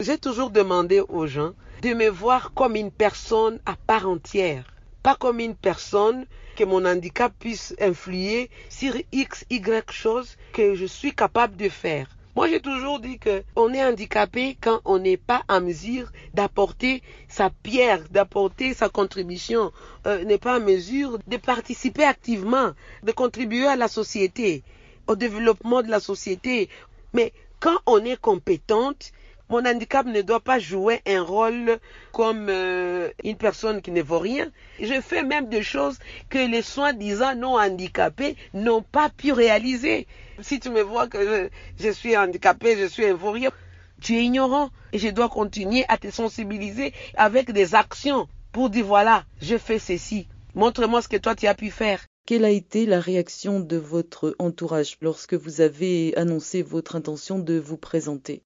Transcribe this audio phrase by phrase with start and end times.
[0.00, 1.52] J'ai toujours demandé aux gens
[1.82, 4.64] de me voir comme une personne à part entière,
[5.02, 6.24] pas comme une personne
[6.56, 12.08] que mon handicap puisse influer sur X, Y choses que je suis capable de faire.
[12.34, 17.02] Moi, j'ai toujours dit que on est handicapé quand on n'est pas en mesure d'apporter
[17.28, 19.70] sa pierre, d'apporter sa contribution,
[20.06, 22.72] euh, n'est pas en mesure de participer activement,
[23.02, 24.62] de contribuer à la société,
[25.08, 26.70] au développement de la société.
[27.12, 29.12] Mais quand on est compétente,
[29.50, 31.80] mon handicap ne doit pas jouer un rôle
[32.12, 34.48] comme euh, une personne qui ne vaut rien.
[34.80, 40.06] Je fais même des choses que les soins-disant non handicapés n'ont pas pu réaliser.
[40.40, 43.50] Si tu me vois que je, suis handicapé, je suis un vaut rien,
[44.00, 48.86] tu es ignorant et je dois continuer à te sensibiliser avec des actions pour dire
[48.86, 50.28] voilà, je fais ceci.
[50.54, 52.00] Montre-moi ce que toi tu as pu faire.
[52.24, 57.58] Quelle a été la réaction de votre entourage lorsque vous avez annoncé votre intention de
[57.58, 58.44] vous présenter?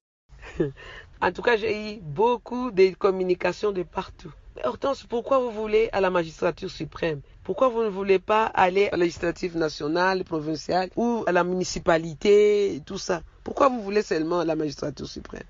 [1.21, 4.33] En tout cas, j'ai eu beaucoup de communications de partout.
[4.63, 7.21] Hortense, pourquoi vous voulez à la magistrature suprême?
[7.43, 12.81] Pourquoi vous ne voulez pas aller à la législative nationale, provinciale ou à la municipalité,
[12.87, 13.23] tout ça?
[13.43, 15.43] Pourquoi vous voulez seulement à la magistrature suprême?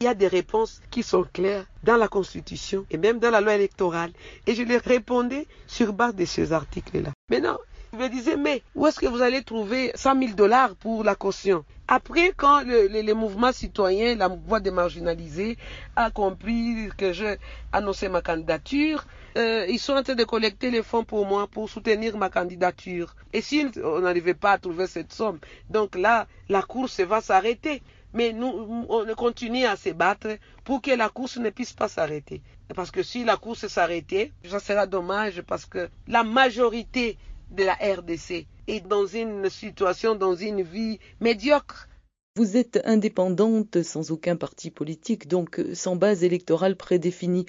[0.00, 3.40] Il y a des réponses qui sont claires dans la Constitution et même dans la
[3.40, 4.12] loi électorale.
[4.46, 7.10] Et je les répondais sur base de ces articles-là.
[7.30, 7.58] Maintenant,
[7.92, 11.14] je me disais, mais où est-ce que vous allez trouver 100 000 dollars pour la
[11.14, 11.64] caution?
[11.88, 15.56] Après, quand le, le, le, mouvement citoyen, la voix des marginalisés,
[15.96, 17.36] a compris que j'ai
[17.72, 19.04] annoncé ma candidature,
[19.36, 23.14] euh, ils sont en train de collecter les fonds pour moi, pour soutenir ma candidature.
[23.32, 27.82] Et si on n'arrivait pas à trouver cette somme, donc là, la course va s'arrêter.
[28.12, 32.42] Mais nous, on continue à se battre pour que la course ne puisse pas s'arrêter.
[32.74, 37.18] Parce que si la course s'arrêtait, ça sera dommage parce que la majorité
[37.50, 41.88] de la RDC est dans une situation, dans une vie médiocre.
[42.36, 47.46] Vous êtes indépendante sans aucun parti politique, donc sans base électorale prédéfinie.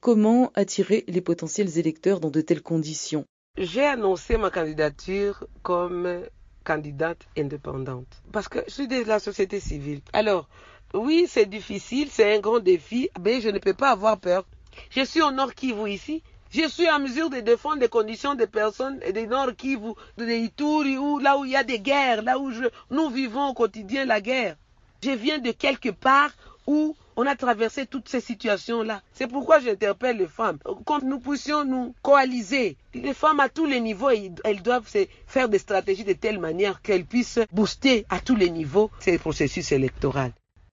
[0.00, 3.24] Comment attirer les potentiels électeurs dans de telles conditions?
[3.58, 6.22] J'ai annoncé ma candidature comme
[6.64, 10.00] candidate indépendante parce que je suis de la société civile.
[10.12, 10.48] Alors,
[10.94, 14.46] oui, c'est difficile, c'est un grand défi, mais je ne peux pas avoir peur.
[14.90, 16.22] Je suis au Nord Kivu ici.
[16.52, 20.98] Je suis en mesure de défendre les conditions des personnes des Nord Kivu, de Ituri,
[20.98, 22.50] où, là où il y a des guerres, là où
[22.90, 24.56] nous vivons au quotidien la guerre.
[25.02, 26.30] Je viens de quelque part
[26.66, 29.00] où on a traversé toutes ces situations-là.
[29.12, 30.58] C'est pourquoi j'interpelle les femmes.
[30.84, 32.76] Comme nous puissions nous coaliser.
[32.94, 34.90] Les femmes à tous les niveaux, elles doivent
[35.26, 39.70] faire des stratégies de telle manière qu'elles puissent booster à tous les niveaux ces processus
[39.70, 40.30] électoraux.